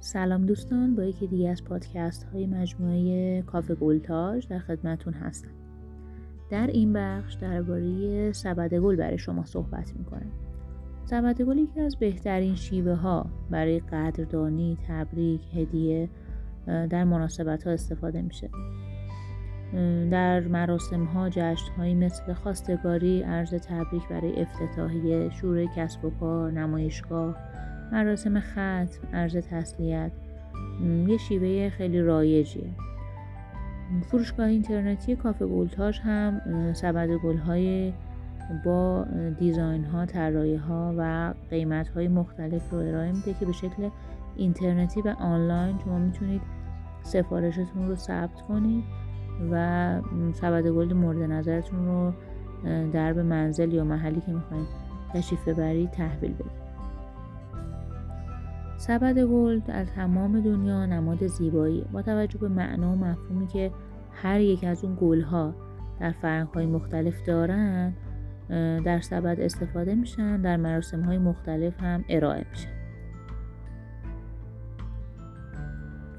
[0.00, 5.50] سلام دوستان با یکی دیگه از پادکست های مجموعه کافه گلتاژ در خدمتون هستم.
[6.50, 10.30] در این بخش درباره سبد گل برای شما صحبت می‌کنم.
[11.04, 16.08] سبد گل یکی از بهترین شیوه ها برای قدردانی تبریک هدیه
[16.66, 18.50] در مناسبت ها استفاده میشه.
[20.10, 26.50] در مراسم ها جشن هایی مثل خواستگاری عرض تبریک برای افتتاحیه شور کسب و کار
[26.50, 27.36] نمایشگاه
[27.92, 30.10] مراسم ختم عرض تسلیت.
[31.06, 32.70] یه شیوه خیلی رایجیه.
[34.02, 36.40] فروشگاه اینترنتی کافه گلتاژ هم
[36.72, 37.92] سبد گلهای
[38.64, 39.06] با
[39.38, 43.90] دیزاین ها طراحی ها و قیمت های مختلف رو ارائه میده که به شکل
[44.36, 46.40] اینترنتی و آنلاین شما می‌تونید
[47.02, 48.84] سفارشتون رو ثبت کنید.
[49.50, 50.00] و
[50.32, 52.12] سبد گل مورد نظرتون رو
[52.92, 54.66] در به منزل یا محلی که می‌خواید
[55.14, 56.64] تشریف ببرید تحویل بدید.
[58.76, 61.84] سبد گل در تمام دنیا نماد زیبایی.
[61.92, 63.70] با توجه به معنا و مفهومی که
[64.12, 65.54] هر یک از اون گلها
[66.00, 67.92] در فرنگ های مختلف دارن
[68.84, 72.73] در سبد استفاده میشن در مراسم های مختلف هم ارائه میشن.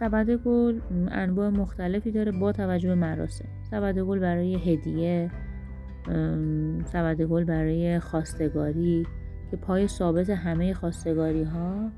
[0.00, 3.48] سبد گل انواع مختلفی داره با توجه به مراسم.
[3.70, 5.30] سبد گل برای هدیه
[6.84, 9.06] سبد گل برای خواستگاری
[9.50, 11.90] که پای ثابت همه خواستگاری ها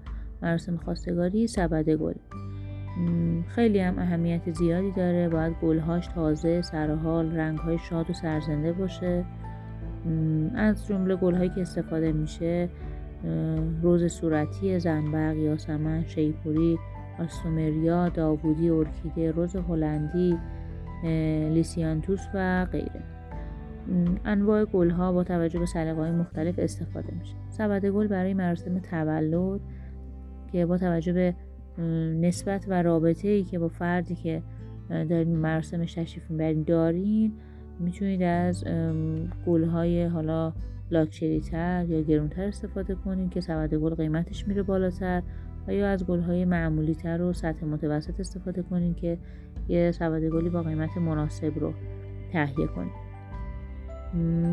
[0.42, 2.14] مراسم خواستگاری سبد گل.
[3.48, 5.28] خیلی هم اهمیت زیادی داره.
[5.28, 9.24] باید گلهاش تازه سرحال رنگهای شاد و سرزنده باشه.
[10.54, 12.68] از جمله گلهایی که استفاده میشه
[13.82, 16.78] روز صورتی زنبق یاسمن شیپوری
[17.18, 20.38] آستومریا داوودی ارکیده روز هلندی
[21.54, 23.02] لیسیانتوس و غیره.
[24.24, 27.34] انواع گلها با توجه به سلیقه‌های مختلف استفاده میشه.
[27.48, 29.60] سبد گل برای مراسم تولد
[30.52, 31.34] که با توجه به
[32.20, 34.42] نسبت و رابطه ای که با فردی که
[34.88, 37.32] دارین مراسم تشریف می‌برین دارین
[37.80, 38.64] می‌تونید از
[39.46, 40.52] گلهای حالا
[40.90, 45.22] لاکچری تر یا گرونتر استفاده کنید که سبد گل قیمتش میره بالاتر.
[45.68, 49.18] و یا از گلهای معمولی تر و سطح متوسط استفاده کنید که
[49.68, 51.74] یه سبد گلی با قیمت مناسب رو
[52.32, 53.12] تهیه کنید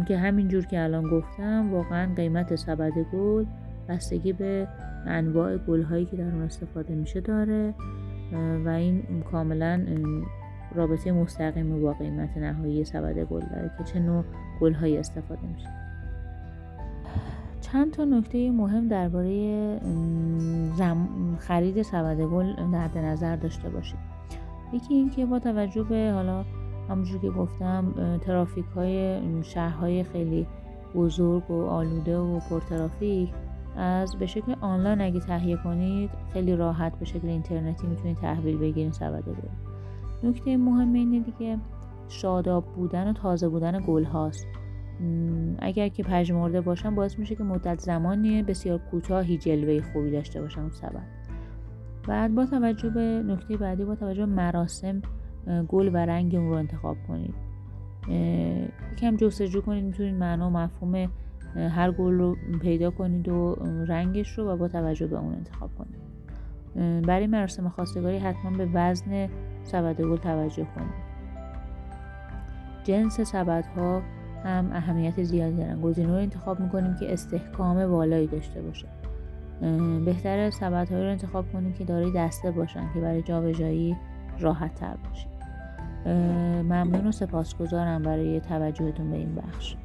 [0.07, 3.45] که همینجور که الان گفتم واقعا قیمت سبد گل
[3.89, 4.67] بستگی به
[5.05, 7.73] انواع گل هایی که در اون استفاده میشه داره
[8.65, 9.85] و این کاملا
[10.75, 14.23] رابطه مستقیم با قیمت نهایی سبد گل داره که چه نوع
[14.61, 15.88] گل هایی استفاده میشه.
[17.71, 19.79] چند تا نکته مهم درباره
[21.39, 23.99] خرید سبد گل در نظر داشته باشید.
[24.73, 26.45] یکی اینکه با توجه به حالا
[26.89, 30.47] همونجور که گفتم ترافیک های شهرهای خیلی
[30.95, 33.29] بزرگ و آلوده و پرترافیک
[33.77, 38.93] از به شکل آنلاین اگه تهیه کنید خیلی راحت به شکل اینترنتی می‌تونید تحویل بگیرید
[38.93, 40.29] سبد گل.
[40.29, 41.57] نکته مهم اینه دیگه
[42.07, 44.47] شاداب بودن و تازه بودن گل هاست
[45.59, 50.61] اگر که پژمرده باشن باعث میشه که مدت زمانی بسیار کوتاهی جلوه خوبی داشته باشن
[50.61, 51.07] اون سبد.
[52.07, 55.01] بعد با توجه به نکته بعدی با توجه به مراسم
[55.67, 57.33] گل و رنگ اون رو انتخاب کنید.
[58.93, 61.09] یکم جستجو کنید می‌تونید معنا و مفهوم
[61.55, 63.55] هر گل رو پیدا کنید و
[63.87, 66.09] رنگش رو و با توجه به اون انتخاب کنید.
[67.05, 69.29] برای مراسم خواستگاری حتما به وزن
[69.63, 71.09] سبد گل توجه کنید.
[72.83, 74.01] جنس سبد ها
[74.43, 75.81] هم اهمیت زیادی دارن.
[75.81, 78.85] گزینه رو انتخاب می‌کنیم که استحکام والایی داشته باشه.
[80.05, 83.95] بهتر سبد رو انتخاب کنیم که دارای دسته باشن که برای جابجایی
[84.39, 85.29] راحت تر باشید
[86.63, 89.75] ممنون و سپاسگزارم برای توجهتون به این بخش.